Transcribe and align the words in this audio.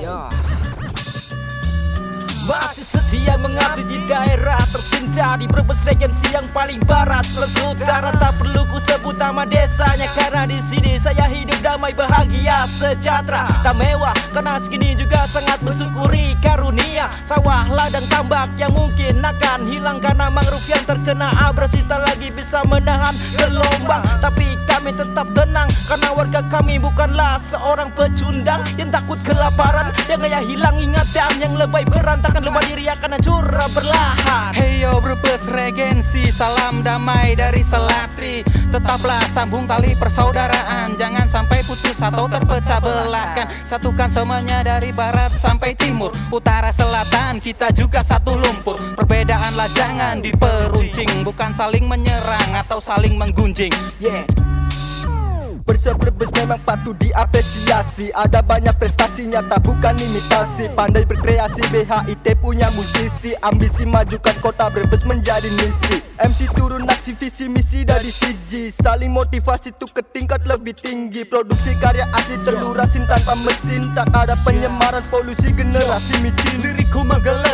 Yeah. 0.00 0.30
Dia 3.10 3.34
mengabdi 3.34 3.82
di 3.90 3.98
daerah 4.06 4.62
tercinta 4.70 5.34
Di 5.34 5.50
Brebes 5.50 5.82
Regensi 5.82 6.30
yang 6.30 6.46
paling 6.54 6.78
barat 6.86 7.26
utara 7.66 8.14
tak 8.14 8.38
perlu 8.38 8.62
ku 8.70 8.78
sebut 8.86 9.18
nama 9.18 9.42
desanya 9.42 10.06
Karena 10.14 10.46
di 10.46 10.62
sini 10.62 10.94
saya 10.94 11.26
hidup 11.26 11.60
damai 11.60 11.92
bahagia 11.94 12.66
sejahtera. 12.66 13.46
Tak 13.62 13.76
mewah 13.76 14.12
karena 14.32 14.56
segini 14.60 14.96
juga 14.96 15.22
sangat 15.28 15.60
bersyukuri 15.60 16.34
karunia. 16.40 17.08
Sawah 17.24 17.68
ladang 17.68 18.04
tambak 18.08 18.52
yang 18.56 18.72
mungkin 18.72 19.20
akan 19.20 19.68
hilang 19.68 19.98
Karena 20.00 20.32
mangrove 20.32 20.66
yang 20.68 20.84
terkena 20.84 21.30
abrasi. 21.46 21.82
Tak 21.86 22.06
lagi 22.06 22.30
bisa 22.30 22.62
menahan 22.66 23.12
gelombang 23.36 24.02
Tapi 24.22 24.56
kami 24.66 24.92
tetap 24.96 25.28
tenang. 25.36 25.68
Karena 25.88 26.08
warga 26.14 26.40
kami 26.48 26.76
bukanlah 26.80 27.36
seorang 27.38 27.92
pecundang 27.92 28.60
Yang 28.80 29.00
takut 29.00 29.18
kelaparan. 29.22 29.92
Yang 30.08 30.20
gaya 30.26 30.40
hilang 30.42 30.76
ingatan 30.80 31.30
Yang 31.38 31.52
lebay 31.64 31.84
berantakan. 31.88 32.42
Lebay 32.44 32.64
diri 32.72 32.84
hancur 33.08 33.48
berlahan. 33.48 34.52
Hey 34.52 34.84
yo 34.84 35.00
Brebes 35.00 35.48
Regensi 35.48 36.28
Salam 36.28 36.84
damai 36.84 37.32
dari 37.32 37.64
Selatri. 37.64 38.44
Tetaplah 38.70 39.24
sambung 39.32 39.66
tali 39.66 39.98
persaudaraan 39.98 40.94
Jangan 40.94 41.26
sampai 41.26 41.58
putus 41.64 41.96
atau 41.98 42.28
terpecah 42.28 42.78
belahkan. 42.78 43.48
Satukan 43.64 44.12
semuanya 44.12 44.60
dari 44.60 44.92
barat 44.92 45.32
sampai 45.32 45.74
timur 45.74 46.12
Utara 46.28 46.70
selatan 46.70 47.40
kita 47.40 47.72
juga 47.72 48.04
satu 48.04 48.36
lumpur. 48.36 48.76
Perbedaanlah 49.00 49.70
jangan 49.72 50.20
diperuncing 50.20 51.24
Bukan 51.24 51.56
saling 51.56 51.88
menyerang 51.88 52.52
atau 52.60 52.78
saling 52.78 53.16
menggunjing. 53.16 53.72
Yeah 53.96 54.49
Bersebrebes 55.70 56.34
memang 56.34 56.58
patut 56.66 56.98
diapresiasi. 56.98 58.10
Ada 58.10 58.42
banyak 58.42 58.74
prestasinya 58.74 59.38
tak 59.46 59.62
bukan 59.62 59.94
imitasi. 59.94 60.66
Pandai 60.74 61.06
berkreasi 61.06 61.62
BHIT 61.70 62.26
punya 62.42 62.66
musisi. 62.74 63.38
Ambisi 63.38 63.86
majukan 63.86 64.34
kota 64.42 64.66
Brebes 64.66 65.06
menjadi 65.06 65.46
misi. 65.62 66.02
MC 66.18 66.50
turun 66.58 66.90
aksi 66.90 67.14
visi 67.14 67.46
misi 67.46 67.86
dari 67.86 68.10
CG 68.10 68.74
Saling 68.82 69.14
motivasi 69.14 69.70
tuh 69.78 69.86
ke 69.94 70.02
tingkat 70.10 70.42
lebih 70.50 70.74
tinggi. 70.74 71.22
Produksi 71.22 71.78
karya 71.78 72.02
asli 72.18 72.34
telurasin 72.42 73.06
tanpa 73.06 73.38
mesin. 73.46 73.86
Tak 73.94 74.10
ada 74.10 74.34
penyemaran 74.42 75.06
polusi 75.06 75.54
generasi 75.54 76.18
micin. 76.18 76.66
Lirikku 76.66 77.06
menggelegar 77.06 77.49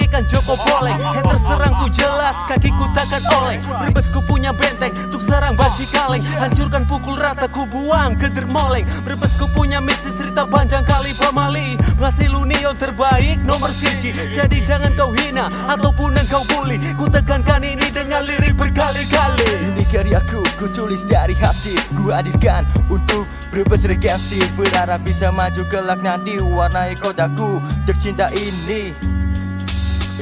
bagaikan 0.00 0.24
Joko 0.24 0.56
Boleng 0.64 0.96
Hater 0.96 1.36
serangku 1.36 1.86
jelas 1.92 2.36
kakiku 2.48 2.88
takkan 2.96 3.20
oleng 3.36 3.60
Berbesku 3.84 4.24
punya 4.24 4.56
benteng 4.56 4.96
Tuk 5.12 5.20
serang 5.20 5.52
baji 5.52 5.84
kaleng. 5.92 6.24
Hancurkan 6.24 6.88
pukul 6.88 7.20
rata 7.20 7.44
ku 7.52 7.68
buang 7.68 8.16
ke 8.16 8.32
dermoleng 8.32 8.88
Berbesku 9.04 9.44
punya 9.52 9.84
misi 9.84 10.08
cerita 10.16 10.48
panjang 10.48 10.84
kali 10.88 11.12
pamali 11.20 11.76
Ngasih 12.00 12.32
lu 12.32 12.48
neon 12.48 12.80
terbaik 12.80 13.44
nomor 13.44 13.68
siji. 13.68 14.08
Jadi 14.32 14.64
jangan 14.64 14.96
kau 14.96 15.12
hina 15.12 15.52
ataupun 15.68 16.16
engkau 16.16 16.40
bully. 16.48 16.80
Ku 16.96 17.04
tekankan 17.12 17.60
ini 17.60 17.92
dengan 17.92 18.24
lirik 18.24 18.56
berkali-kali. 18.56 19.68
Ini 19.68 19.84
karyaku, 19.84 20.40
ku 20.56 20.72
tulis 20.72 21.04
dari 21.04 21.36
hati. 21.36 21.76
Ku 21.92 22.08
hadirkan 22.08 22.64
untuk 22.88 23.28
Brebes 23.52 23.84
Regensi 23.84 24.40
Berharap 24.56 25.04
bisa 25.04 25.28
maju 25.28 25.60
kelak 25.68 26.00
nanti. 26.00 26.40
Warnai 26.40 26.96
kotaku 26.96 27.60
tercinta 27.84 28.32
ini 28.32 29.09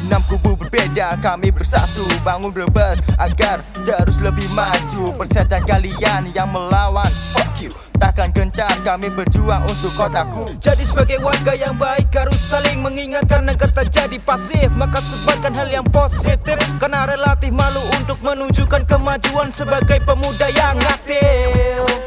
Enam 0.08 0.24
kubu 0.24 0.56
berbeda 0.56 1.20
kami 1.20 1.52
bersatu. 1.52 2.00
Bangun 2.24 2.48
Brebes 2.48 2.96
agar 3.20 3.60
terus 3.76 4.16
lebih 4.24 4.48
maju. 4.56 5.12
Persetan 5.20 5.60
kalian 5.68 6.32
yang 6.32 6.48
melawan. 6.48 7.04
Fuck 7.36 7.60
you. 7.60 7.68
Takkan 8.00 8.32
gentar 8.32 8.72
kami 8.88 9.12
berjuang 9.12 9.60
untuk 9.68 9.92
kotaku. 10.00 10.48
Jadi 10.64 10.88
sebagai 10.88 11.20
warga 11.20 11.52
yang 11.52 11.76
baik 11.76 12.08
harus 12.16 12.40
saling 12.40 12.80
mengingatkan 12.80 13.52
agar 13.52 13.68
tak 13.68 13.92
jadi 13.92 14.16
pasif. 14.24 14.72
Maka 14.80 14.96
sebarkan 14.96 15.52
hal 15.52 15.68
yang 15.68 15.84
positif. 15.84 16.56
Karena 16.80 17.04
relatif 17.04 17.52
malu 17.52 17.84
untuk 18.00 18.16
menunjukkan 18.24 18.88
kemajuan 18.88 19.52
sebagai 19.52 20.00
pemuda 20.08 20.48
yang 20.56 20.80
aktif 20.88 21.97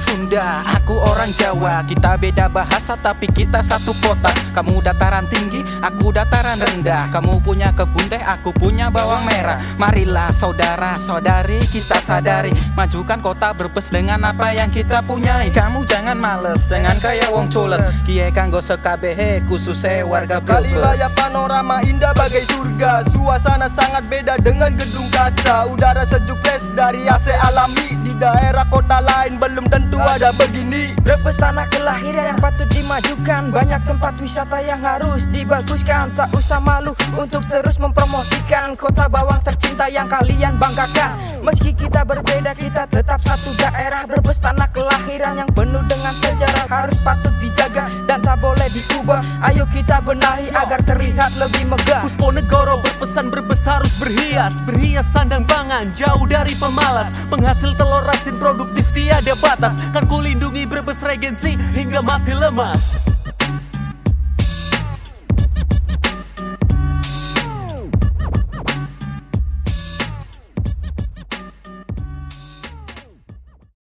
orang 0.00 0.08
Sunda, 0.08 0.64
aku 0.64 0.96
orang 0.96 1.30
Jawa. 1.36 1.84
Kita 1.84 2.16
beda 2.16 2.48
bahasa 2.48 2.96
tapi 2.96 3.28
kita 3.28 3.60
satu 3.60 3.92
kota. 4.00 4.32
Kamu 4.56 4.80
dataran 4.80 5.28
tinggi, 5.28 5.60
aku 5.84 6.12
dataran 6.12 6.56
rendah. 6.56 7.12
Kamu 7.12 7.44
punya 7.44 7.72
kebun 7.76 8.08
teh, 8.08 8.20
aku 8.20 8.52
punya 8.56 8.88
bawang 8.88 9.20
merah. 9.28 9.60
Marilah 9.76 10.32
saudara, 10.32 10.96
saudari 10.96 11.60
kita 11.60 12.00
sadari. 12.00 12.52
Majukan 12.72 13.20
kota 13.20 13.52
Brebes 13.52 13.92
dengan 13.92 14.24
apa 14.24 14.56
yang 14.56 14.72
kita 14.72 15.04
punyai. 15.04 15.52
Kamu 15.52 15.84
jangan 15.84 16.16
males, 16.16 16.64
jangan 16.64 16.96
kayak 16.96 17.28
wong 17.28 17.52
cules. 17.52 17.84
Kie 18.08 18.32
kanggo 18.32 18.64
sekabehe, 18.64 19.44
khususnya 19.44 20.06
warga 20.08 20.40
Brebes. 20.40 20.72
Kalibaya 20.72 21.08
panorama 21.12 21.84
indah 21.84 22.16
bagai 22.16 22.48
surga. 22.48 23.04
Suasana 23.12 23.68
sangat 23.68 24.08
beda 24.08 24.40
dengan 24.40 24.72
gedung 24.72 25.08
kaca. 25.12 25.68
Udara 25.68 26.08
sejuk 26.08 26.40
fresh 26.40 26.72
dari 26.72 27.04
AC 27.04 27.28
alami 27.36 27.99
daerah 28.20 28.68
kota 28.68 29.00
lain 29.00 29.40
belum 29.40 29.66
tentu 29.72 29.96
ada 29.96 30.28
begini. 30.36 30.92
Brebes 31.00 31.40
tanah 31.40 31.64
kelahiran 31.72 32.36
yang 32.36 32.38
patut 32.38 32.68
dimajukan. 32.68 33.48
Banyak 33.48 33.80
tempat 33.88 34.14
wisata 34.20 34.60
yang 34.60 34.84
harus 34.84 35.24
dibaguskan. 35.32 36.12
Tak 36.12 36.28
usah 36.36 36.60
malu 36.60 36.92
untuk 37.16 37.40
terus 37.48 37.80
mempromosikan 37.80 38.76
Kota 38.76 39.08
bawang 39.08 39.40
tercinta 39.40 39.88
yang 39.88 40.04
kalian 40.06 40.60
banggakan. 40.60 41.16
Meski 41.40 41.72
kita 41.72 42.04
berbeda 42.04 42.52
kita 42.52 42.84
tetap 42.92 43.24
satu 43.24 43.56
daerah. 43.56 44.04
Brebes 44.04 44.36
tanah 44.38 44.68
kelahiran 44.68 45.40
yang 45.40 45.50
penuh 45.56 45.80
dengan 45.88 46.12
sejarah. 46.12 46.68
Harus 46.68 47.00
patut 47.00 47.32
dijaga 47.40 47.88
dan 48.04 48.20
tak 48.20 48.36
boleh 48.44 48.68
diubah. 48.68 49.24
Ayo 49.48 49.64
kita 49.72 50.04
benahi 50.04 50.52
agar 50.52 50.84
terlihat 50.84 51.32
lebih 51.40 51.72
megah. 51.72 52.04
Pusponegoro 52.04 52.84
berpesan 52.84 53.32
berbes 53.32 53.59
berhias 54.10 54.54
Berhias 54.66 55.06
sandang 55.14 55.46
pangan 55.46 55.86
jauh 55.94 56.26
dari 56.26 56.50
pemalas. 56.58 57.14
Penghasil 57.30 57.78
telur 57.78 58.02
asin 58.10 58.34
produktif 58.42 58.90
tiada 58.90 59.38
batas. 59.38 59.78
Kan 59.94 60.10
ku 60.10 60.18
lindungi 60.18 60.66
berbes 60.66 60.98
regensi 61.06 61.54
hingga 61.78 62.02
mati 62.02 62.34
lemas 62.34 63.09